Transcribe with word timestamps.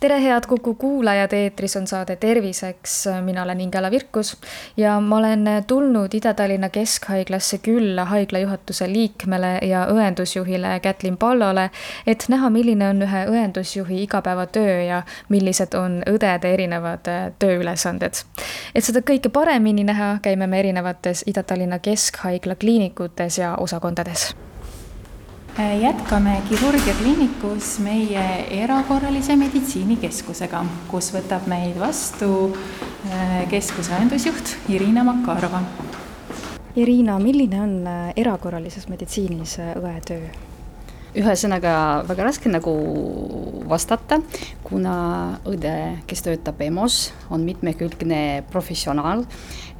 tere, 0.00 0.22
head 0.22 0.46
Kuku 0.48 0.74
kuulajad, 0.74 1.32
eetris 1.32 1.76
on 1.76 1.86
saade 1.86 2.16
Terviseks, 2.16 3.04
mina 3.24 3.42
olen 3.42 3.60
Ingela 3.60 3.90
Virkus 3.90 4.36
ja 4.76 5.00
ma 5.00 5.16
olen 5.16 5.44
tulnud 5.66 6.14
Ida-Tallinna 6.14 6.68
Keskhaiglasse 6.68 7.58
külla 7.58 8.04
haigla 8.04 8.38
juhatuse 8.38 8.88
liikmele 8.92 9.58
ja 9.62 9.86
õendusjuhile 9.92 10.80
Kätlin 10.80 11.16
Pallole, 11.16 11.70
et 12.06 12.24
näha, 12.28 12.50
milline 12.50 12.88
on 12.88 13.02
ühe 13.04 13.24
õendusjuhi 13.28 14.02
igapäevatöö 14.02 14.82
ja 14.82 15.02
millised 15.28 15.76
on 15.76 16.02
õdede 16.08 16.54
erinevad 16.54 17.10
tööülesanded. 17.38 18.24
et 18.74 18.84
seda 18.84 19.00
kõike 19.00 19.28
paremini 19.28 19.84
näha, 19.84 20.16
käime 20.22 20.46
me 20.46 20.60
erinevates 20.64 21.24
Ida-Tallinna 21.26 21.78
Keskhaigla 21.78 22.54
kliinikutes 22.54 23.38
ja 23.38 23.56
osakondades 23.56 24.30
jätkame 25.80 26.42
kirurgia 26.48 26.94
kliinikus 26.98 27.78
meie 27.84 28.24
erakorralise 28.62 29.36
meditsiinikeskusega, 29.40 30.62
kus 30.90 31.10
võtab 31.14 31.48
meid 31.50 31.78
vastu 31.80 32.30
äh, 32.50 33.40
keskuse 33.50 33.94
õendusjuht 33.98 34.56
Irina 34.72 35.04
Makarova. 35.06 35.62
Irina, 36.80 37.18
milline 37.22 37.60
on 37.62 37.74
äh, 37.86 38.06
erakorralises 38.20 38.88
meditsiinis 38.92 39.58
äh, 39.62 39.74
õe 39.80 39.98
töö? 40.06 40.49
Ühesõnaga 41.18 41.72
väga 42.08 42.26
raske 42.28 42.50
nagu 42.52 42.74
vastata, 43.70 44.20
kuna 44.66 44.94
õde, 45.48 45.74
kes 46.10 46.22
töötab 46.26 46.60
EMO-s, 46.62 47.10
on 47.34 47.44
mitmekülgne 47.46 48.44
professionaal. 48.52 49.24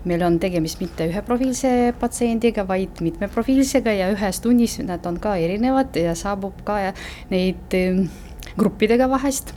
Meil 0.09 0.25
on 0.25 0.39
tegemist 0.41 0.81
mitte 0.81 1.07
üheprofiilse 1.11 1.93
patsiendiga, 2.01 2.65
vaid 2.69 3.03
mitmeprofiilsega 3.05 3.93
ja 3.99 4.11
ühes 4.15 4.41
tunnis 4.41 4.79
nad 4.81 5.05
on 5.07 5.21
ka 5.21 5.37
erinevad 5.37 5.97
ja 6.01 6.15
saabub 6.17 6.63
ka 6.65 6.79
neid 7.31 7.77
ähm, 7.77 8.07
gruppidega 8.57 9.11
vahest. 9.13 9.53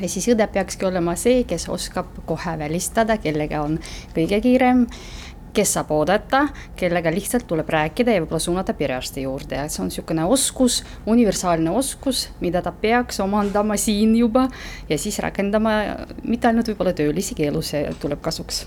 Ja 0.00 0.08
siis 0.08 0.26
õde 0.32 0.46
peakski 0.48 0.88
olema 0.88 1.14
see, 1.20 1.44
kes 1.44 1.68
oskab 1.70 2.08
kohe 2.26 2.56
välistada, 2.58 3.18
kellega 3.20 3.60
on 3.62 3.76
kõige 4.16 4.40
kiirem, 4.42 4.86
kes 5.54 5.74
saab 5.76 5.90
oodata, 5.94 6.44
kellega 6.78 7.10
lihtsalt 7.14 7.46
tuleb 7.50 7.68
rääkida 7.70 8.14
ja 8.14 8.22
võib-olla 8.22 8.42
suunata 8.42 8.74
perearsti 8.78 9.24
juurde 9.26 9.58
ja 9.58 9.68
see 9.68 9.82
on 9.84 9.90
niisugune 9.90 10.26
oskus, 10.30 10.80
universaalne 11.10 11.72
oskus, 11.74 12.28
mida 12.40 12.62
ta 12.62 12.72
peaks 12.72 13.20
omandama 13.24 13.78
siin 13.80 14.14
juba 14.16 14.46
ja 14.88 14.98
siis 14.98 15.18
rakendama 15.22 15.78
mitte 16.22 16.50
ainult 16.50 16.70
võib-olla 16.70 16.94
töölisi 16.96 17.34
keelus 17.38 17.74
tuleb 18.00 18.22
kasuks 18.22 18.66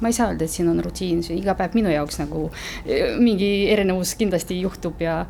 ma 0.00 0.08
ei 0.08 0.12
saa 0.12 0.30
öelda, 0.30 0.44
et 0.44 0.52
siin 0.52 0.68
on 0.68 0.80
rutiin, 0.84 1.22
see 1.24 1.38
iga 1.38 1.54
päev 1.56 1.76
minu 1.76 1.90
jaoks 1.92 2.18
nagu 2.20 2.48
eh, 2.84 3.14
mingi 3.20 3.68
erinevus 3.72 4.14
kindlasti 4.20 4.58
juhtub 4.60 5.00
ja, 5.00 5.22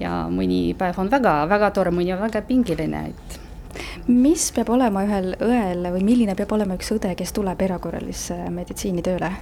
ja 0.00 0.26
mõni 0.30 0.76
päev 0.78 1.00
on 1.02 1.10
väga-väga 1.10 1.72
tore, 1.74 1.94
mõni 1.94 2.14
on 2.14 2.22
väga 2.22 2.44
pingeline, 2.46 3.06
et 3.10 3.40
mis 4.06 4.50
peab 4.54 4.70
olema 4.74 5.02
ühel 5.08 5.32
õel 5.40 5.88
või 5.96 6.04
milline 6.06 6.36
peab 6.38 6.54
olema 6.54 6.78
üks 6.78 6.92
õde, 6.94 7.14
kes 7.18 7.34
tuleb 7.34 7.66
erakorralisse 7.66 8.38
meditsiini 8.52 9.02
tööle? 9.02 9.32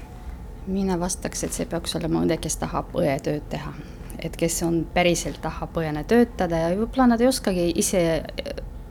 Mina 0.66 0.98
vastaks, 1.00 1.44
et 1.44 1.56
see 1.56 1.66
peaks 1.66 1.96
olema 1.96 2.24
õde, 2.24 2.36
kes 2.40 2.56
tahab 2.60 2.94
õetööd 2.96 3.48
teha. 3.50 3.72
et 4.20 4.34
kes 4.36 4.62
on 4.62 4.82
päriselt 4.94 5.40
tahab 5.40 5.76
õena 5.80 6.02
töötada 6.04 6.58
ja 6.58 6.74
võib-olla 6.76 7.06
nad 7.14 7.20
ei 7.20 7.28
oskagi 7.30 7.70
ise 7.80 8.02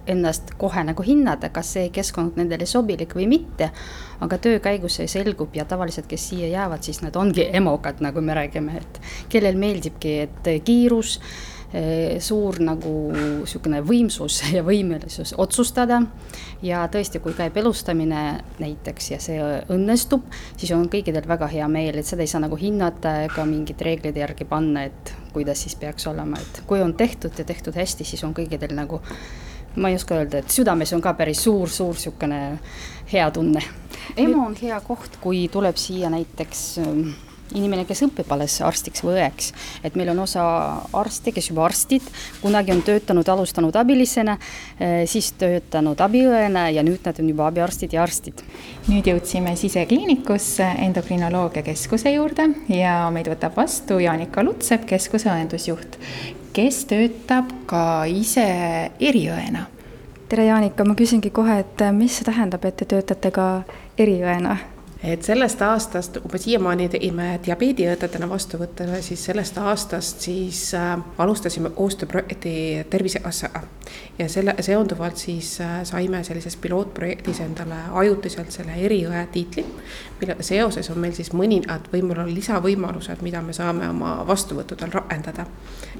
ennast 0.09 0.55
kohe 0.57 0.83
nagu 0.83 1.03
hinnata, 1.05 1.51
kas 1.53 1.73
see 1.75 1.89
keskkond 1.93 2.39
nendele 2.39 2.65
sobilik 2.65 3.13
või 3.15 3.27
mitte. 3.29 3.69
aga 4.19 4.37
töö 4.37 4.59
käigus 4.59 4.97
see 4.99 5.07
selgub 5.07 5.53
ja 5.55 5.65
tavaliselt, 5.65 6.07
kes 6.09 6.29
siia 6.31 6.49
jäävad, 6.49 6.83
siis 6.83 7.01
nad 7.01 7.15
ongi 7.15 7.45
emokad, 7.53 8.01
nagu 8.03 8.21
me 8.21 8.33
räägime, 8.35 8.81
et 8.81 8.99
kellel 9.29 9.55
meeldibki, 9.55 10.15
et 10.25 10.49
kiirus 10.65 11.19
suur 12.19 12.57
nagu 12.65 12.91
niisugune 13.13 13.83
võimsus 13.85 14.39
ja 14.55 14.63
võimelisus 14.65 15.35
otsustada. 15.37 16.01
ja 16.65 16.87
tõesti, 16.91 17.21
kui 17.21 17.35
käib 17.37 17.57
elustamine 17.61 18.23
näiteks 18.59 19.11
ja 19.11 19.19
see 19.21 19.37
õnnestub, 19.69 20.25
siis 20.57 20.71
on 20.73 20.87
kõikidel 20.89 21.27
väga 21.29 21.47
hea 21.47 21.67
meel, 21.67 21.99
et 21.99 22.09
seda 22.09 22.25
ei 22.25 22.31
saa 22.31 22.41
nagu 22.41 22.57
hinnata 22.57 23.19
ega 23.27 23.45
mingit 23.45 23.81
reeglid 23.81 24.17
järgi 24.17 24.49
panna, 24.49 24.87
et 24.89 25.13
kuidas 25.33 25.61
siis 25.61 25.77
peaks 25.77 26.07
olema, 26.09 26.41
et 26.41 26.63
kui 26.67 26.81
on 26.81 26.95
tehtud 26.97 27.37
ja 27.37 27.45
tehtud 27.45 27.77
hästi, 27.77 28.07
siis 28.07 28.23
on 28.25 28.33
kõikidel 28.33 28.73
nagu 28.75 29.03
ma 29.75 29.89
ei 29.89 29.95
oska 29.95 30.17
öelda, 30.17 30.41
et 30.41 30.51
südames 30.51 30.91
on 30.93 31.01
ka 31.01 31.13
päris 31.13 31.43
suur-suur 31.45 31.93
niisugune 31.93 32.41
hea 33.11 33.31
tunne. 33.31 33.61
EMO 34.17 34.45
on 34.47 34.55
hea 34.61 34.79
koht, 34.81 35.19
kui 35.21 35.47
tuleb 35.51 35.77
siia 35.77 36.09
näiteks 36.09 36.63
ähm, 36.81 37.09
inimene, 37.57 37.85
kes 37.89 38.03
õpib 38.07 38.29
alles 38.33 38.59
arstiks 38.65 39.03
või 39.05 39.17
õeks. 39.19 39.51
et 39.83 39.95
meil 39.95 40.09
on 40.13 40.19
osa 40.25 40.43
arste, 40.93 41.31
kes 41.31 41.49
juba 41.49 41.65
arstid, 41.65 42.05
kunagi 42.41 42.71
on 42.71 42.81
töötanud, 42.85 43.29
alustanud 43.29 43.75
abilisena, 43.75 44.37
äh, 44.79 45.05
siis 45.05 45.31
töötanud 45.39 45.99
abiõena 45.99 46.69
ja 46.69 46.83
nüüd 46.83 47.05
nad 47.05 47.19
on 47.19 47.29
juba 47.29 47.47
abiarstid 47.47 47.93
ja 47.93 48.03
arstid. 48.03 48.43
nüüd 48.87 49.05
jõudsime 49.05 49.55
sisekliinikusse 49.55 50.65
endokrinoloogia 50.85 51.63
keskuse 51.63 52.11
juurde 52.13 52.49
ja 52.69 53.09
meid 53.11 53.27
võtab 53.27 53.55
vastu 53.57 53.99
Jaanika 53.99 54.43
Lutsep, 54.43 54.85
keskuse 54.85 55.29
õendusjuht 55.29 55.97
kes 56.53 56.83
töötab 56.89 57.51
ka 57.69 58.05
ise 58.09 58.45
eriõena. 58.99 59.67
tere, 60.29 60.45
Jaanika, 60.45 60.85
ma 60.85 60.95
küsingi 60.97 61.31
kohe, 61.33 61.59
et 61.63 61.81
mis 61.95 62.19
see 62.19 62.25
tähendab, 62.27 62.65
et 62.65 62.75
te 62.77 62.85
töötate 62.89 63.31
ka 63.33 63.47
eriõena? 63.97 64.57
Et 65.03 65.23
sellest 65.23 65.61
aastast, 65.63 66.17
kui 66.19 66.31
me 66.33 66.39
siiamaani 66.43 66.89
tegime 66.91 67.27
diabeediõdedena 67.45 68.27
vastuvõttele, 68.29 68.99
siis 69.03 69.21
sellest 69.29 69.57
aastast 69.63 70.25
siis 70.27 70.73
äh, 70.75 70.97
alustasime 71.17 71.71
koostööprojekti 71.75 72.85
Tervisekassaga. 72.89 73.61
ja 74.19 74.29
selle 74.29 74.55
seonduvalt 74.59 75.17
siis 75.17 75.61
äh, 75.61 75.83
saime 75.83 76.23
sellises 76.23 76.55
pilootprojektis 76.55 77.39
endale 77.39 77.77
ajutiselt 78.01 78.51
selle 78.51 78.75
eriõe 78.75 79.23
tiitli, 79.31 79.63
millega 80.19 80.43
seoses 80.43 80.89
on 80.89 80.99
meil 80.99 81.15
siis 81.15 81.31
mõningad 81.33 81.87
võib-olla 81.93 82.27
lisavõimalused, 82.27 83.23
mida 83.23 83.41
me 83.41 83.55
saame 83.55 83.87
oma 83.89 84.17
vastuvõttudel 84.27 84.91
rakendada. 84.91 85.45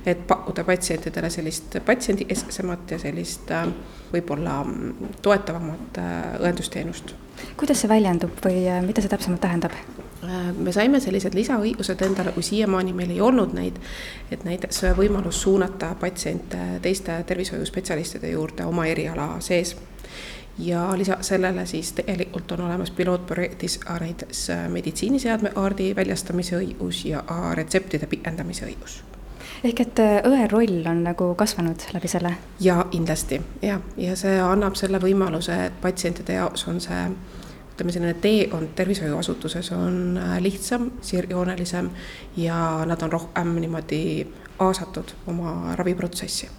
et 0.05 0.27
pakkuda 0.27 0.63
patsientidele 0.63 1.29
sellist 1.29 1.79
patsiendikesksemat 1.85 2.91
ja 2.91 2.99
sellist 2.99 3.51
äh, 3.51 3.65
võib-olla 4.13 4.63
mm, 4.63 5.15
toetavamat 5.21 6.03
äh, 6.03 6.39
õendusteenust 6.43 7.15
kuidas 7.57 7.81
see 7.81 7.89
väljendub 7.91 8.39
või 8.45 8.63
äh, 8.67 8.81
mida 8.85 9.03
see 9.03 9.11
täpsemalt 9.11 9.41
tähendab? 9.43 9.75
Äh, 9.75 10.49
me 10.57 10.73
saime 10.75 10.99
sellised 11.03 11.35
lisaõigused 11.37 12.01
endale, 12.05 12.33
kui 12.35 12.43
siiamaani 12.43 12.93
meil 12.93 13.13
ei 13.15 13.21
olnud 13.21 13.53
neid, 13.57 13.79
et 14.31 14.43
näiteks 14.47 14.83
võimalus 14.97 15.41
suunata 15.45 15.93
patsiente 15.99 16.79
teiste 16.81 17.21
tervishoiuspetsialistide 17.27 18.33
juurde 18.35 18.67
oma 18.69 18.87
eriala 18.89 19.35
sees 19.43 19.75
ja 20.59 20.97
lisaks 20.97 21.27
sellele 21.27 21.65
siis 21.65 21.93
tegelikult 21.93 22.51
on 22.51 22.61
olemas 22.61 22.91
pilootprojektis 22.91 23.79
näiteks 23.99 24.49
äh, 24.49 24.69
meditsiiniseadme 24.69 25.49
kaardi 25.55 25.93
väljastamise 25.95 26.57
õigus 26.59 27.05
ja 27.07 27.23
retseptide 27.55 28.07
pikendamise 28.07 28.65
õigus 28.65 28.99
ehk 29.63 29.83
et 29.83 30.01
õe 30.27 30.47
roll 30.51 30.85
on 30.87 31.03
nagu 31.03 31.33
kasvanud 31.39 31.89
läbi 31.93 32.11
selle? 32.11 32.35
jaa, 32.63 32.85
kindlasti 32.91 33.41
jah, 33.61 33.83
ja 33.97 34.15
see 34.19 34.39
annab 34.43 34.79
selle 34.79 35.01
võimaluse, 35.03 35.57
et 35.69 35.81
patsientide 35.81 36.39
jaoks 36.39 36.67
on 36.71 36.81
see 36.83 37.03
ütleme, 37.79 37.93
selline 37.95 38.13
teekond 38.19 38.75
tervishoiuasutuses 38.75 39.71
on 39.71 40.17
äh, 40.17 40.37
lihtsam, 40.43 40.91
sirgjoonelisem 41.01 41.89
ja 42.37 42.85
nad 42.85 43.01
on 43.01 43.11
rohkem 43.11 43.55
niimoodi 43.55 44.27
kaasatud 44.59 45.13
oma 45.27 45.75
raviprotsessi. 45.79 46.49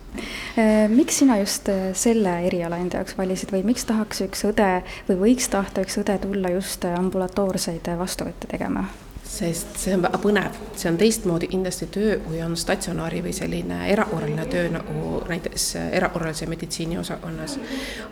Äh, 0.58 0.88
miks 0.88 1.18
sina 1.18 1.36
just 1.38 1.68
äh, 1.68 1.92
selle 1.92 2.38
eriala 2.48 2.80
enda 2.80 3.02
jaoks 3.02 3.18
valisid 3.18 3.52
või 3.52 3.62
miks 3.68 3.84
tahaks 3.84 4.24
üks 4.24 4.46
õde 4.48 4.70
või 5.10 5.20
võiks 5.26 5.50
tahta 5.52 5.84
üks 5.84 6.00
õde 6.00 6.16
tulla 6.24 6.54
just 6.56 6.88
ambulatoorseid 6.88 7.92
vastuvõtte 8.00 8.48
tegema? 8.48 8.88
Sest 9.30 9.76
see 9.78 9.94
on 9.94 10.02
väga 10.02 10.18
põnev, 10.22 10.56
see 10.78 10.88
on 10.90 10.96
teistmoodi 10.98 11.48
kindlasti 11.52 11.86
töö, 11.94 12.16
kui 12.24 12.40
on 12.42 12.56
statsionaari 12.58 13.20
või 13.22 13.34
selline 13.36 13.78
erakorraline 13.92 14.46
töö 14.50 14.72
nagu 14.74 15.20
näiteks 15.28 15.66
erakorralise 15.84 16.48
meditsiini 16.50 16.98
osakonnas. 16.98 17.58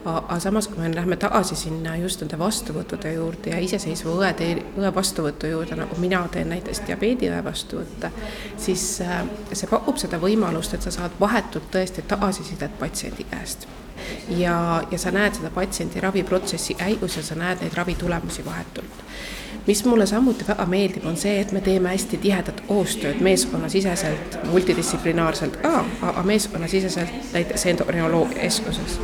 aga 0.05 0.39
samas, 0.41 0.69
kui 0.69 0.79
me 0.83 0.95
lähme 0.95 1.17
tagasi 1.17 1.57
sinna 1.59 1.97
just 1.97 2.23
nende 2.23 2.39
vastuvõttude 2.39 3.13
juurde 3.17 3.51
ja 3.51 3.59
iseseisva 3.59 4.15
õe 4.15 4.53
õe 4.79 4.95
vastuvõtu 4.95 5.51
juurde, 5.51 5.77
nagu 5.81 5.99
mina 5.99 6.23
teen 6.33 6.55
näiteks 6.55 6.85
diabeediõe 6.87 7.43
vastuvõtte, 7.45 8.13
siis 8.57 8.87
äh, 9.03 9.19
see 9.53 9.71
pakub 9.71 9.99
seda 9.99 10.23
võimalust, 10.23 10.75
et 10.75 10.87
sa 10.87 10.95
saad 10.95 11.19
vahetult 11.21 11.71
tõesti 11.75 12.07
tagasisidet 12.07 12.79
patsiendi 12.79 13.27
käest 13.31 13.67
ja, 14.37 14.83
ja 14.91 14.99
sa 14.99 15.11
näed 15.15 15.39
seda 15.39 15.51
patsiendi 15.55 16.01
raviprotsessi 16.01 16.75
käigus 16.75 17.17
ja 17.17 17.23
sa 17.23 17.35
näed 17.39 17.65
neid 17.65 17.75
ravitulemusi 17.75 18.45
vahetult. 18.45 19.05
Mis 19.67 19.85
mulle 19.85 20.07
samuti 20.07 20.47
väga 20.49 20.65
meeldib, 20.67 21.05
on 21.07 21.17
see, 21.17 21.41
et 21.41 21.53
me 21.53 21.61
teeme 21.61 21.91
hästi 21.93 22.17
tihedat 22.23 22.63
koostööd 22.69 23.21
meeskonnasiseselt, 23.21 24.39
multidistsiplinaarselt 24.53 25.59
ka, 25.61 25.85
aga 26.03 26.23
meeskonnasiseselt 26.23 27.35
näiteks 27.35 27.67
endokrinoloogia 27.67 28.47
keskuses 28.47 28.97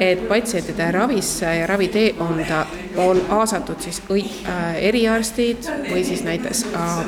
et 0.00 0.22
patsientide 0.28 0.92
ravisse 0.92 1.46
ja 1.56 1.66
raviteekonda 1.66 2.66
on 2.96 3.20
kaasatud 3.28 3.80
siis 3.80 4.02
äh, 4.10 4.76
eriarstid 4.76 5.64
või 5.90 6.04
siis 6.04 6.22
näiteks 6.24 6.66
äh, 6.74 6.98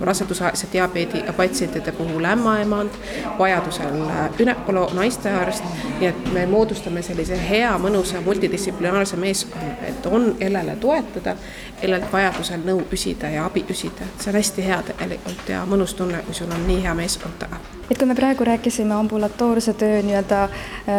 rasedusaegse 0.00 0.68
diabeedi 0.72 1.22
patsientide 1.36 1.92
puhul 1.92 2.24
ämmaemand, 2.24 2.90
vajadusel 3.38 4.02
äh, 4.02 4.94
naistearst, 4.94 5.64
nii 6.00 6.08
et 6.08 6.32
me 6.32 6.46
moodustame 6.46 7.02
sellise 7.02 7.38
hea, 7.48 7.72
mõnusa 7.78 8.20
multidistsiplinaarse 8.24 9.16
meeskonna, 9.16 9.74
et 9.88 10.06
on, 10.06 10.34
kellele 10.38 10.76
toetada, 10.80 11.36
kellelt 11.80 12.12
vajadusel 12.12 12.64
nõu 12.64 12.82
küsida 12.90 13.30
ja 13.30 13.44
abi 13.46 13.62
küsida, 13.68 14.06
et 14.06 14.22
see 14.22 14.32
on 14.32 14.38
hästi 14.40 14.66
hea 14.66 14.82
tegelikult 14.92 15.48
ja 15.48 15.64
mõnus 15.68 15.94
tunne, 15.98 16.22
kui 16.26 16.34
sul 16.34 16.52
on 16.54 16.64
nii 16.66 16.82
hea 16.84 16.94
meeskond 16.94 17.38
taga. 17.38 17.60
et 17.90 17.98
kui 17.98 18.06
me 18.06 18.14
praegu 18.14 18.44
rääkisime 18.44 18.94
ambulatoorse 18.94 19.72
töö 19.72 20.02
nii-öelda 20.02 20.48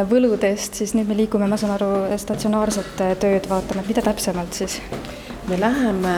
võludest, 0.10 0.74
siis 0.74 0.94
nüüd 0.98 1.08
me 1.08 1.18
liigume, 1.18 1.48
ma 1.48 1.58
saan 1.58 1.76
aru, 1.76 1.90
statsionaarset 2.18 2.96
tööd 3.22 3.50
vaatama, 3.50 3.82
et 3.82 3.92
mida 3.92 4.02
täpsemalt 4.20 4.54
siis? 4.54 4.82
me 5.48 5.60
läheme 5.60 6.16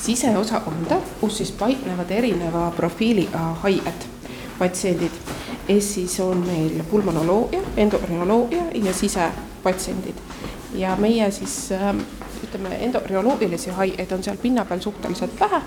siseosakonda, 0.00 0.96
kus 1.20 1.36
siis 1.36 1.52
paiknevad 1.52 2.10
erineva 2.10 2.70
profiiliga 2.76 3.38
haiged, 3.38 4.06
patsiendid. 4.58 5.10
Ees 5.68 5.94
siis 5.94 6.20
on 6.20 6.44
meil 6.46 6.82
pulmonoloogia, 6.90 7.62
endokrinoloogia 7.76 8.62
ja 8.74 8.92
sisepatsiendid 8.92 10.14
ja 10.74 10.96
meie 10.96 11.30
siis 11.30 11.72
ütleme, 12.44 12.76
endokrinoloogilisi 12.86 13.70
haigeid 13.70 14.12
on 14.12 14.22
seal 14.22 14.36
pinna 14.36 14.64
peal 14.64 14.80
suhteliselt 14.80 15.40
vähe 15.40 15.62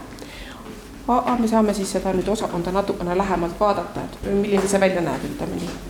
aga 1.07 1.35
me 1.39 1.47
saame 1.47 1.73
siis 1.73 1.91
seda 1.91 2.13
nüüd 2.13 2.27
osakonda 2.29 2.71
natukene 2.71 3.17
lähemalt 3.17 3.59
vaadata, 3.59 4.05
et 4.05 4.31
milline 4.31 4.67
see 4.67 4.79
välja 4.79 5.01
näeb, 5.01 5.27
ütleme 5.33 5.59
nii 5.59 5.86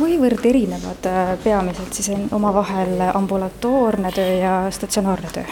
kuivõrd 0.00 0.44
erinevad 0.48 1.06
äh, 1.08 1.34
peamiselt 1.44 1.92
siis 1.92 2.08
omavahel 2.32 3.02
ambulatoorne 3.14 4.12
töö 4.16 4.38
ja 4.40 4.54
statsionaarne 4.72 5.32
töö? 5.34 5.44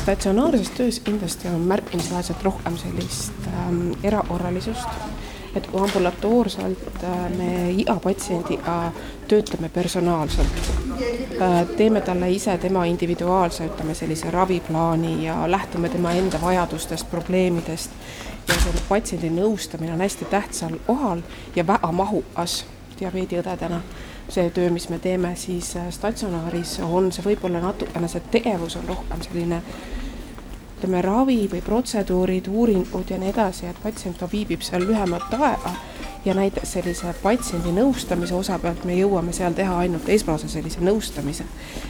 statsionaarses 0.00 0.70
töös 0.70 0.98
kindlasti 1.00 1.48
on 1.48 1.60
märkimisväärselt 1.70 2.42
rohkem 2.42 2.76
sellist 2.78 3.46
ähm, 3.46 3.92
erakorralisust, 4.02 4.88
et 5.54 5.66
kui 5.70 5.82
ambulatoorselt 5.82 7.02
äh, 7.04 7.16
me 7.38 7.70
iga 7.70 7.96
patsiendiga 8.02 8.76
töötame 9.30 9.68
personaalselt 9.68 10.70
äh,, 11.40 11.58
teeme 11.76 12.00
talle 12.00 12.30
ise 12.30 12.58
tema 12.58 12.84
individuaalse, 12.90 13.70
ütleme 13.70 13.94
sellise 13.94 14.30
raviplaani 14.30 15.16
ja 15.24 15.42
lähtume 15.50 15.88
tema 15.88 16.18
enda 16.18 16.42
vajadustest, 16.42 17.10
probleemidest 17.10 17.94
ja 18.48 18.62
selle 18.62 18.86
patsiendi 18.88 19.30
nõustamine 19.38 19.94
on 19.94 20.02
hästi 20.02 20.30
tähtsal 20.34 20.80
kohal 20.86 21.22
ja 21.56 21.66
väga 21.66 21.92
mahukas 21.92 22.64
diabeediõdedena, 23.00 23.80
see 24.28 24.50
töö, 24.50 24.70
mis 24.70 24.88
me 24.88 24.98
teeme 24.98 25.34
siis 25.36 25.74
äh, 25.76 25.90
statsionaaris, 25.90 26.78
on 26.86 27.12
see 27.12 27.24
võib-olla 27.26 27.62
natukene, 27.62 28.08
see 28.08 28.24
tegevus 28.32 28.76
on 28.80 28.88
rohkem 28.88 29.22
selline 29.22 29.62
ütleme, 30.76 31.00
ravi 31.02 31.46
või 31.52 31.62
protseduurid, 31.64 32.48
uuringud 32.52 33.10
ja 33.10 33.18
nii 33.18 33.32
edasi, 33.32 33.66
et 33.70 33.78
patsient 33.82 34.18
ka 34.20 34.28
viibib 34.32 34.64
seal 34.64 34.84
lühemat 34.84 35.32
aega 35.32 35.72
ja 36.26 36.34
näiteks 36.34 36.72
sellise 36.72 37.14
patsiendi 37.22 37.72
nõustamise 37.72 38.34
osa 38.34 38.58
pealt 38.58 38.84
me 38.84 38.96
jõuame 38.98 39.32
seal 39.32 39.54
teha 39.54 39.78
ainult 39.84 40.08
esmase 40.08 40.48
sellise 40.50 40.82
nõustamise, 40.84 41.46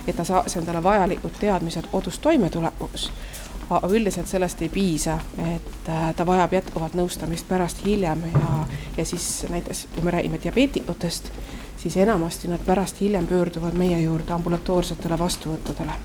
et 0.07 0.17
ta 0.17 0.25
saaks 0.29 0.59
endale 0.61 0.83
vajalikud 0.85 1.39
teadmised 1.41 1.89
kodus 1.93 2.19
toimetulekuks 2.19 3.11
aga 3.71 3.89
üldiselt 3.91 4.29
sellest 4.31 4.63
ei 4.63 4.69
piisa, 4.71 5.19
et 5.43 5.89
äh, 5.91 6.11
ta 6.17 6.27
vajab 6.27 6.53
jätkuvalt 6.55 6.95
nõustamist 6.99 7.49
pärast 7.49 7.83
hiljem 7.87 8.23
ja, 8.33 8.51
ja 8.97 9.05
siis 9.05 9.47
näiteks 9.51 9.87
kui 9.95 10.05
me 10.07 10.15
räägime 10.15 10.39
diabeetikutest, 10.43 11.31
siis 11.81 11.97
enamasti 11.97 12.51
nad 12.51 12.63
pärast 12.67 13.01
hiljem 13.01 13.27
pöörduvad 13.27 13.75
meie 13.79 13.99
juurde 14.05 14.33
ambulatoorsetele 14.37 15.19
vastuvõttudele. 15.19 15.97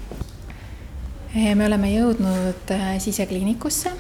Eh, 1.35 1.53
me 1.55 1.67
oleme 1.67 1.93
jõudnud 1.93 2.73
äh, 2.73 2.95
sisekliinikusse, 2.99 3.93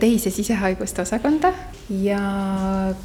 teise 0.00 0.30
sisehaiguste 0.30 1.02
osakonda 1.02 1.54
ja 1.88 2.20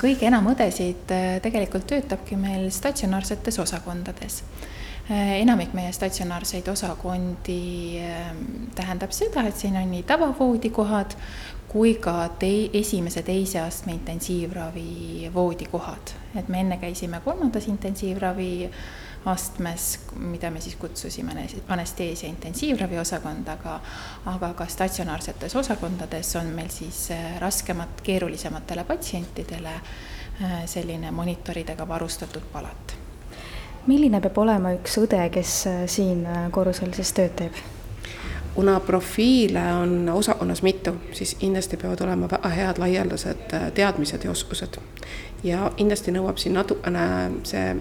kõige 0.02 0.28
enam 0.28 0.52
õdesid 0.52 1.16
äh, 1.16 1.40
tegelikult 1.42 1.88
töötabki 1.88 2.36
meil 2.36 2.68
statsionaarsetes 2.76 3.60
osakondades 3.64 4.42
Äh, 4.44 4.68
enamik 5.12 5.74
meie 5.74 5.92
statsionaarseid 5.92 6.68
osakondi 6.72 8.00
ähm, 8.00 8.38
tähendab 8.76 9.12
seda, 9.12 9.44
et 9.48 9.58
siin 9.60 9.76
on 9.76 9.90
nii 9.92 10.04
tavavoodikohad 10.08 11.16
kui 11.72 11.96
ka 12.04 12.30
tei-, 12.40 12.70
esimese, 12.74 13.24
teise 13.24 13.60
astme 13.60 13.94
intensiivravi 13.94 15.32
voodikohad. 15.34 16.16
et 16.36 16.48
me 16.48 16.60
enne 16.60 16.78
käisime 16.78 17.20
kolmandas 17.20 17.68
intensiivravi 17.68 18.70
astmes, 19.26 20.00
mida 20.16 20.50
me 20.52 20.62
siis 20.62 20.76
kutsusime 20.76 21.36
anesteesia 21.68 22.30
intensiivravi 22.30 22.98
osakond, 22.98 23.48
aga 23.48 23.80
aga 24.26 24.54
ka 24.54 24.66
statsionaarsetes 24.68 25.56
osakondades 25.56 26.36
on 26.36 26.56
meil 26.56 26.70
siis 26.70 27.12
äh, 27.12 27.38
raskemat, 27.40 28.02
keerulisematele 28.04 28.84
patsientidele 28.84 29.76
äh, 29.76 30.66
selline 30.66 31.12
monitoridega 31.12 31.88
varustatud 31.88 32.52
palat 32.54 33.01
milline 33.88 34.22
peab 34.22 34.38
olema 34.44 34.74
üks 34.78 34.98
õde, 35.02 35.22
kes 35.34 35.54
äh, 35.70 35.84
siin 35.90 36.26
äh, 36.30 36.48
korrusel 36.54 36.94
siis 36.98 37.14
tööd 37.18 37.36
teeb? 37.40 37.62
kuna 38.52 38.80
profiile 38.84 39.62
on 39.80 40.10
osakonnas 40.12 40.60
mitu, 40.62 40.92
siis 41.16 41.38
kindlasti 41.40 41.78
peavad 41.80 42.02
olema 42.04 42.28
väga 42.32 42.50
head 42.52 42.82
laialdased 42.84 43.54
äh, 43.56 43.70
teadmised 43.74 44.26
ja 44.28 44.32
oskused. 44.32 44.78
ja 45.44 45.72
kindlasti 45.76 46.12
nõuab 46.12 46.38
siin 46.38 46.58
natukene 46.60 47.06
see 47.48 47.76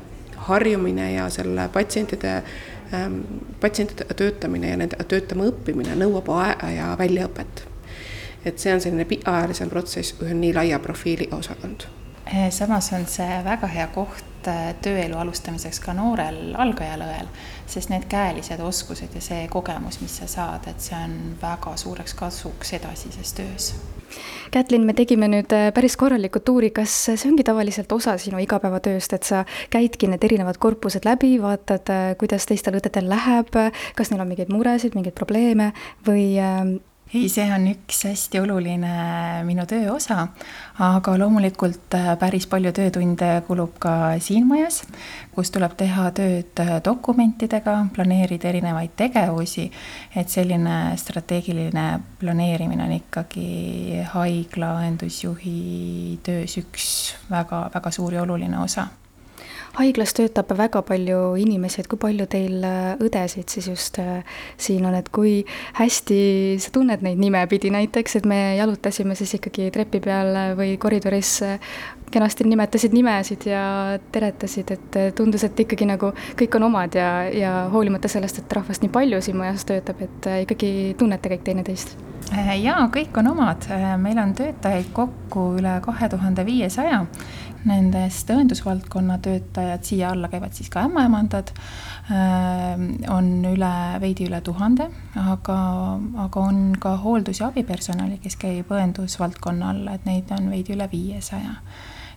harjumine 0.47 1.13
ja 1.13 1.29
selle 1.31 1.69
patsientide 1.69 2.37
ähm,, 2.95 3.21
patsientidega 3.61 4.15
töötamine 4.15 4.71
ja 4.71 4.79
nendega 4.81 5.05
töötama 5.05 5.51
õppimine 5.51 5.99
nõuab 5.99 6.31
aega 6.39 6.71
ja 6.71 6.95
väljaõpet. 6.99 7.67
et 8.45 8.59
see 8.59 8.73
on 8.75 8.81
selline 8.81 9.05
pikaajalisem 9.05 9.69
protsess, 9.69 10.15
kui 10.17 10.31
on 10.31 10.41
nii 10.41 10.55
laia 10.55 10.79
profiiliga 10.79 11.37
osakond. 11.37 11.85
samas 12.51 12.93
on 12.93 13.07
see 13.07 13.45
väga 13.45 13.67
hea 13.67 13.87
koht 13.87 14.30
tööelu 14.83 15.19
alustamiseks 15.21 15.81
ka 15.85 15.95
noorel 15.97 16.55
algajal 16.59 17.05
õel, 17.07 17.31
sest 17.71 17.93
need 17.93 18.07
käelised 18.11 18.61
oskused 18.65 19.15
ja 19.15 19.23
see 19.25 19.47
kogemus, 19.53 20.01
mis 20.03 20.19
sa 20.23 20.29
saad, 20.31 20.69
et 20.71 20.83
see 20.83 20.99
on 20.99 21.17
väga 21.41 21.77
suureks 21.81 22.15
kasuks 22.19 22.75
edasises 22.81 23.35
töös. 23.37 23.73
Kätlin, 24.51 24.83
me 24.83 24.95
tegime 24.99 25.29
nüüd 25.31 25.53
äh, 25.55 25.69
päris 25.75 25.95
korralikku 26.01 26.43
tuuri, 26.43 26.73
kas 26.75 26.91
see 27.13 27.29
ongi 27.31 27.45
tavaliselt 27.47 27.93
osa 27.95 28.17
sinu 28.19 28.41
igapäevatööst, 28.43 29.15
et 29.15 29.29
sa 29.29 29.45
käidki 29.71 30.11
need 30.11 30.25
erinevad 30.27 30.59
korpused 30.59 31.07
läbi, 31.07 31.37
vaatad, 31.43 31.93
äh, 31.95 32.13
kuidas 32.19 32.49
teistel 32.51 32.81
õdedel 32.81 33.07
läheb, 33.11 33.55
kas 33.95 34.11
neil 34.11 34.25
on 34.25 34.33
mingeid 34.33 34.51
muresid, 34.51 34.99
mingeid 34.99 35.15
probleeme 35.15 35.71
või 36.07 36.41
ei, 37.15 37.29
see 37.29 37.47
on 37.51 37.67
üks 37.71 38.05
hästi 38.07 38.39
oluline 38.39 38.91
minu 39.47 39.65
töö 39.69 39.95
osa, 39.97 40.29
aga 40.79 41.15
loomulikult 41.19 41.97
äh, 41.99 42.13
päris 42.21 42.47
palju 42.51 42.71
töötunde 42.77 43.31
kulub 43.49 43.75
ka 43.83 43.95
siin 44.23 44.47
majas, 44.47 44.85
kus 45.35 45.51
tuleb 45.51 45.75
teha 45.81 46.11
tööd 46.15 46.63
äh, 46.63 46.77
dokumentidega, 46.87 47.77
planeerida 47.97 48.53
erinevaid 48.53 48.95
tegevusi, 49.01 49.67
et 50.15 50.31
selline 50.31 50.95
strateegiline 51.01 51.89
planeerimine 52.23 52.87
on 52.87 52.95
ikkagi 53.01 54.05
haigla 54.15 54.77
õendusjuhi 54.85 55.59
töös 56.27 56.57
üks 56.63 56.89
väga, 57.31 57.67
väga 57.75 57.95
suur 57.95 58.15
ja 58.15 58.23
oluline 58.23 58.63
osa 58.63 58.87
haiglas 59.79 60.15
töötab 60.17 60.51
väga 60.59 60.83
palju 60.87 61.21
inimesi, 61.41 61.81
et 61.83 61.89
kui 61.91 62.01
palju 62.01 62.27
teil 62.31 62.65
äh, 62.67 62.97
õdesid 63.03 63.53
siis 63.53 63.71
just 63.71 64.01
äh, 64.03 64.27
siin 64.61 64.87
on, 64.89 64.97
et 64.99 65.09
kui 65.15 65.45
hästi 65.79 66.21
sa 66.63 66.73
tunned 66.75 67.05
neid 67.07 67.21
nimepidi 67.23 67.71
näiteks, 67.75 68.19
et 68.21 68.29
me 68.29 68.41
jalutasime 68.59 69.17
siis 69.19 69.37
ikkagi 69.39 69.71
trepi 69.75 70.03
peal 70.03 70.35
või 70.59 70.75
koridoris 70.81 71.37
äh, 71.47 71.73
kenasti 72.11 72.45
nimetasid 72.51 72.95
nimesid 72.97 73.47
ja 73.47 73.65
teretasid, 74.13 74.73
et 74.75 74.97
tundus, 75.15 75.45
et 75.47 75.61
ikkagi 75.63 75.87
nagu 75.87 76.11
kõik 76.39 76.57
on 76.59 76.67
omad 76.67 76.97
ja, 76.99 77.11
ja 77.31 77.53
hoolimata 77.71 78.11
sellest, 78.11 78.43
et 78.43 78.57
rahvast 78.59 78.83
nii 78.83 78.91
palju 78.91 79.21
siin 79.23 79.39
majas 79.39 79.63
töötab, 79.69 80.03
et 80.03 80.27
ikkagi 80.43 80.97
tunnete 80.99 81.31
kõik 81.37 81.47
teineteist? 81.47 81.95
jaa, 82.61 82.83
kõik 82.95 83.15
on 83.19 83.31
omad, 83.31 83.65
meil 84.03 84.19
on 84.23 84.35
töötajaid 84.39 84.91
kokku 84.95 85.47
üle 85.59 85.79
kahe 85.83 86.09
tuhande 86.11 86.45
viiesaja 86.47 87.01
Nendest 87.69 88.31
õendusvaldkonna 88.33 89.19
töötajad, 89.21 89.83
siia 89.85 90.11
alla 90.15 90.31
käivad 90.33 90.55
siis 90.57 90.71
ka 90.73 90.87
ämmaemandad, 90.89 91.51
ähm, 92.09 92.87
on 93.13 93.29
üle, 93.51 93.73
veidi 94.01 94.25
üle 94.31 94.41
tuhande, 94.45 94.87
aga, 95.21 95.57
aga 96.25 96.41
on 96.41 96.63
ka 96.81 96.95
hooldus- 97.03 97.43
ja 97.43 97.51
abipersonali, 97.51 98.17
kes 98.23 98.39
käib 98.41 98.73
õendusvaldkonna 98.73 99.75
alla, 99.75 99.99
et 99.99 100.09
neid 100.09 100.33
on 100.39 100.49
veidi 100.51 100.77
üle 100.77 100.89
viiesaja. 100.93 101.61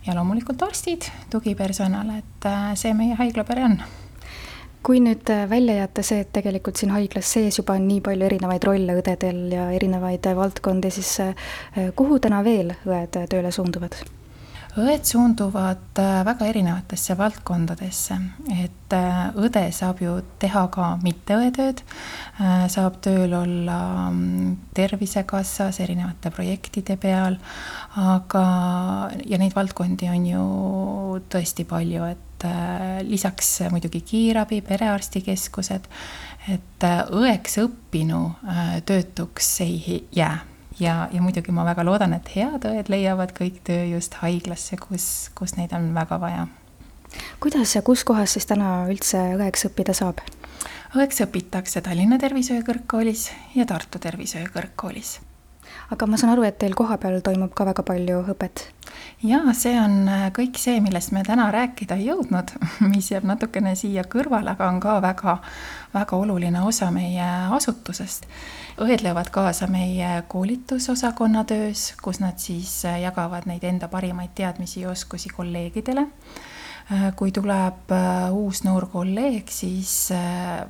ja 0.06 0.14
loomulikult 0.14 0.62
arstid, 0.62 1.06
tugipersonal, 1.32 2.10
et 2.18 2.46
äh, 2.46 2.74
see 2.76 2.92
meie 2.94 3.14
haiglapere 3.16 3.64
on 3.64 3.78
kui 4.84 5.00
nüüd 5.00 5.30
välja 5.48 5.78
jätta 5.78 6.02
see, 6.04 6.20
et 6.20 6.32
tegelikult 6.32 6.76
siin 6.76 6.92
haiglas 6.92 7.30
sees 7.32 7.56
juba 7.56 7.72
on 7.78 7.86
nii 7.88 8.02
palju 8.04 8.26
erinevaid 8.26 8.66
rolle 8.68 8.98
õdedel 9.00 9.46
ja 9.54 9.70
erinevaid 9.72 10.28
valdkondi, 10.36 10.90
siis 10.92 11.16
kuhu 11.96 12.20
täna 12.20 12.44
veel 12.44 12.74
õed 12.84 13.16
tööle 13.32 13.52
suunduvad? 13.52 13.96
Õed 14.80 15.06
suunduvad 15.06 15.98
äh, 16.02 16.20
väga 16.26 16.48
erinevatesse 16.50 17.14
valdkondadesse, 17.18 18.16
et 18.64 18.94
äh, 18.96 19.20
õde 19.38 19.62
saab 19.74 20.00
ju 20.02 20.16
teha 20.42 20.64
ka 20.74 20.88
mitteõetööd, 21.04 21.82
äh, 22.42 22.64
saab 22.72 22.98
tööl 23.04 23.36
olla 23.38 23.78
mm, 24.10 24.56
Tervisekassas 24.74 25.78
erinevate 25.84 26.32
projektide 26.34 26.96
peal, 27.00 27.38
aga, 28.02 28.44
ja 29.22 29.38
neid 29.38 29.54
valdkondi 29.54 30.10
on 30.10 30.26
ju 30.32 30.46
tõesti 31.30 31.66
palju, 31.68 32.08
et 32.10 32.20
lisaks 33.06 33.54
muidugi 33.72 34.02
kiirabi, 34.04 34.58
perearstikeskused, 34.66 35.86
et 36.52 36.86
õeks 37.14 37.56
õppinu 37.62 38.18
töötuks 38.84 39.48
ei 39.64 40.02
jää 40.12 40.42
ja, 40.80 41.08
ja 41.12 41.22
muidugi 41.22 41.52
ma 41.52 41.64
väga 41.64 41.84
loodan, 41.86 42.14
et 42.16 42.30
head 42.34 42.66
õed 42.68 42.90
leiavad 42.92 43.34
kõik 43.36 43.62
töö 43.66 43.84
just 43.94 44.18
haiglasse, 44.22 44.78
kus, 44.80 45.30
kus 45.34 45.56
neid 45.58 45.74
on 45.76 45.92
väga 45.94 46.20
vaja. 46.20 46.46
kuidas 47.40 47.74
ja 47.76 47.82
kus 47.82 48.04
kohas 48.04 48.32
siis 48.34 48.46
täna 48.46 48.86
üldse 48.90 49.20
õeks 49.38 49.68
õppida 49.70 49.94
saab? 49.94 50.22
õeks 50.94 51.22
õpitakse 51.26 51.82
Tallinna 51.82 52.18
Tervishoiu 52.18 52.62
Kõrgkoolis 52.66 53.30
ja 53.54 53.66
Tartu 53.66 53.98
Tervishoiu 53.98 54.50
Kõrgkoolis. 54.54 55.18
Aga 55.94 56.06
ma 56.10 56.18
saan 56.18 56.32
aru, 56.34 56.42
et 56.46 56.56
teil 56.58 56.74
kohapeal 56.74 57.20
toimub 57.22 57.52
ka 57.54 57.66
väga 57.68 57.84
palju 57.86 58.24
õpet? 58.34 58.66
jaa, 59.24 59.52
see 59.56 59.74
on 59.80 60.08
äh, 60.10 60.26
kõik 60.34 60.58
see, 60.60 60.80
millest 60.84 61.12
me 61.14 61.22
täna 61.26 61.46
rääkida 61.54 61.96
ei 62.00 62.08
jõudnud, 62.10 62.52
mis 62.92 63.10
jääb 63.12 63.26
natukene 63.28 63.74
siia 63.78 64.04
kõrvale, 64.10 64.54
aga 64.54 64.68
on 64.70 64.80
ka 64.82 64.98
väga, 65.04 65.36
väga 65.94 66.18
oluline 66.20 66.62
osa 66.66 66.90
meie 66.94 67.26
asutusest 67.56 68.28
õed 68.84 69.04
löövad 69.06 69.30
kaasa 69.34 69.68
meie 69.70 70.24
koolitusosakonna 70.28 71.44
töös, 71.48 71.92
kus 72.02 72.20
nad 72.22 72.42
siis 72.42 72.80
äh, 72.88 73.00
jagavad 73.06 73.48
neid 73.50 73.64
enda 73.64 73.88
parimaid 73.88 74.34
teadmisi 74.34 74.82
ja 74.82 74.90
oskusi 74.90 75.30
kolleegidele. 75.34 76.06
Äh, 76.92 77.08
kui 77.16 77.32
tuleb 77.32 77.94
uus 78.34 78.64
noor 78.66 78.90
kolleeg, 78.92 79.48
siis 79.48 80.12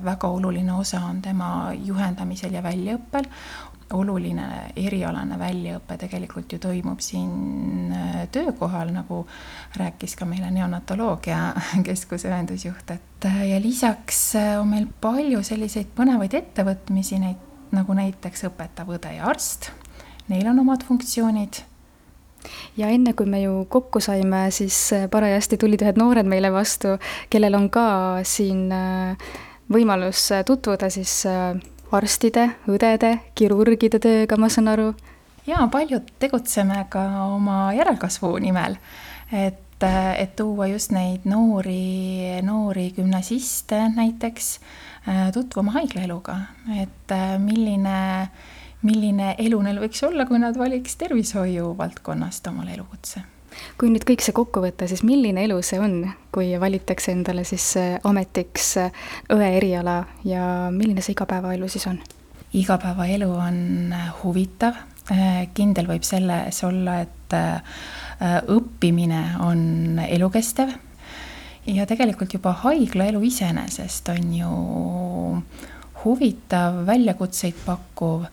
väga 0.04 0.30
oluline 0.30 0.76
osa 0.78 1.00
on 1.08 1.22
tema 1.24 1.72
juhendamisel 1.74 2.54
ja 2.54 2.62
väljaõppel 2.62 3.26
oluline 3.94 4.46
erialane 4.76 5.38
väljaõpe 5.38 5.96
tegelikult 6.00 6.52
ju 6.52 6.58
toimub 6.62 7.00
siin 7.04 7.94
töökohal, 8.34 8.90
nagu 8.94 9.22
rääkis 9.78 10.16
ka 10.18 10.26
meile 10.28 10.50
neonatoloogia 10.54 11.40
keskuse 11.86 12.30
õendusjuht, 12.32 12.94
et 12.94 13.28
ja 13.48 13.60
lisaks 13.62 14.20
on 14.60 14.70
meil 14.74 14.88
palju 15.00 15.42
selliseid 15.46 15.94
põnevaid 15.96 16.34
ettevõtmisi, 16.40 17.20
neid 17.22 17.50
nagu 17.74 17.94
näiteks 17.96 18.46
õpetav 18.48 18.90
õde 18.96 19.14
ja 19.16 19.28
arst, 19.30 19.70
neil 20.30 20.46
on 20.50 20.60
omad 20.64 20.84
funktsioonid. 20.86 21.62
Ja 22.76 22.90
enne, 22.92 23.14
kui 23.16 23.26
me 23.30 23.40
ju 23.40 23.64
kokku 23.72 24.02
saime, 24.04 24.46
siis 24.52 24.76
äh, 24.92 25.06
parajasti 25.10 25.56
tulid 25.60 25.84
ühed 25.84 26.00
noored 26.00 26.28
meile 26.28 26.50
vastu, 26.52 26.98
kellel 27.32 27.56
on 27.56 27.70
ka 27.72 27.86
siin 28.26 28.66
äh, 28.74 29.30
võimalus 29.72 30.26
äh, 30.34 30.44
tutvuda 30.44 30.90
siis 30.92 31.22
arstide, 31.96 32.48
õdede, 32.70 33.18
kirurgide 33.34 34.00
tööga, 34.02 34.38
ma 34.40 34.48
saan 34.48 34.72
aru. 34.72 34.92
jaa, 35.46 35.66
paljud 35.72 36.08
tegutseme 36.18 36.86
ka 36.90 37.04
oma 37.26 37.72
järelkasvu 37.76 38.32
nimel, 38.42 38.76
et, 39.32 39.84
et 39.84 40.36
tuua 40.36 40.66
just 40.72 40.92
neid 40.94 41.28
noori, 41.28 42.40
noori 42.42 42.90
gümnasiste 42.96 43.86
näiteks 43.96 44.58
Äh, 45.08 45.32
tutvuma 45.32 45.74
haiglaeluga, 45.74 46.34
et 46.80 47.12
äh, 47.12 47.34
milline, 47.38 48.28
milline 48.88 49.34
elu 49.36 49.58
neil 49.66 49.82
võiks 49.82 50.00
olla, 50.06 50.24
kui 50.24 50.40
nad 50.40 50.56
valiks 50.56 50.96
tervishoiu 50.96 51.74
valdkonnast 51.76 52.48
omale 52.48 52.72
elukutse 52.72 53.20
kui 53.80 53.90
nüüd 53.92 54.06
kõik 54.06 54.24
see 54.24 54.34
kokku 54.36 54.62
võtta, 54.64 54.88
siis 54.90 55.04
milline 55.06 55.44
elu 55.46 55.60
see 55.66 55.80
on, 55.82 56.00
kui 56.34 56.52
valitakse 56.60 57.12
endale 57.14 57.44
siis 57.48 57.66
äh, 57.80 57.96
ametiks 58.04 58.74
õe 59.34 59.50
eriala 59.58 60.02
ja 60.26 60.70
milline 60.74 61.04
see 61.04 61.16
igapäevaelu 61.16 61.68
siis 61.70 61.86
on? 61.90 62.00
igapäevaelu 62.54 63.28
on 63.34 63.94
huvitav, 64.20 64.76
kindel 65.58 65.88
võib 65.88 66.04
selles 66.06 66.60
olla, 66.62 67.00
et 67.02 67.34
õppimine 68.54 69.22
on 69.42 69.98
elukestev. 70.06 70.70
Ja 71.66 71.82
tegelikult 71.90 72.36
juba 72.36 72.52
haiglaelu 72.62 73.24
iseenesest 73.26 74.12
on 74.12 74.30
ju 74.38 74.52
huvitav, 76.04 76.84
väljakutseid 76.86 77.58
pakkuv 77.64 78.28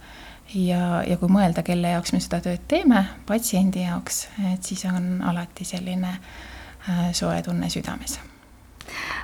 ja, 0.56 1.04
ja 1.08 1.18
kui 1.18 1.30
mõelda, 1.32 1.64
kelle 1.64 1.94
jaoks 1.96 2.14
me 2.14 2.20
seda 2.24 2.42
tööd 2.44 2.66
teeme, 2.68 3.06
patsiendi 3.28 3.86
jaoks, 3.86 4.26
et 4.54 4.64
siis 4.64 4.84
on 4.90 5.22
alati 5.26 5.66
selline 5.68 6.12
äh, 6.12 7.08
soe 7.18 7.42
tunne 7.46 7.70
südames 7.70 8.20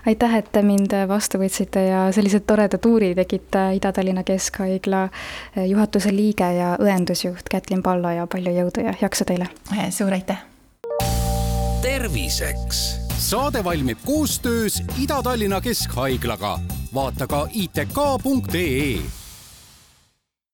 aitäh, 0.07 0.35
et 0.39 0.51
te 0.51 0.61
mind 0.63 0.93
vastu 1.09 1.39
võtsite 1.41 1.81
ja 1.89 2.05
sellise 2.15 2.39
toreda 2.47 2.77
tuuri 2.79 3.11
tegite 3.17 3.63
Ida-Tallinna 3.79 4.23
Keskhaigla 4.23 5.03
äh, 5.07 5.65
juhatuse 5.67 6.13
liige 6.15 6.47
ja 6.59 6.75
õendusjuht 6.79 7.49
Kätlin 7.51 7.83
Pallo 7.83 8.11
ja 8.13 8.27
palju 8.27 8.53
jõudu 8.61 8.87
ja 8.87 8.95
jaksu 9.01 9.27
teile! 9.27 9.49
suur 9.91 10.13
aitäh! 10.13 10.45
terviseks 11.81 12.85
saade 13.17 13.63
valmib 13.63 13.97
koostöös 14.05 14.81
Ida-Tallinna 15.01 15.61
Keskhaiglaga. 15.61 16.59
vaata 16.93 17.27
ka 17.27 17.47
itk.ee 17.51 19.26